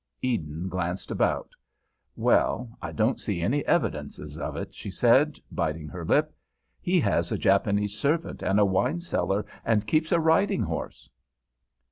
Eden 0.23 0.67
glanced 0.67 1.11
about. 1.11 1.51
"Well, 2.15 2.75
I 2.81 2.91
don't 2.91 3.19
see 3.19 3.39
any 3.39 3.63
evidences 3.67 4.39
of 4.39 4.55
it," 4.55 4.73
she 4.73 4.89
said, 4.89 5.37
biting 5.51 5.87
her 5.89 6.03
lip. 6.03 6.35
"He 6.81 6.99
has 7.01 7.31
a 7.31 7.37
Japanese 7.37 7.93
servant 7.95 8.41
and 8.41 8.59
a 8.59 8.65
wine 8.65 9.01
cellar, 9.01 9.45
and 9.63 9.85
keeps 9.85 10.11
a 10.11 10.19
riding 10.19 10.63
horse." 10.63 11.07